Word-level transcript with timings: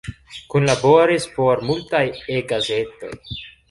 Kunlaboris 0.53 1.29
por 1.37 1.63
multaj 1.69 2.05
E-gazetoj. 2.41 3.17